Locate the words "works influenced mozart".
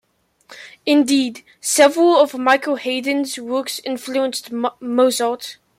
3.37-5.57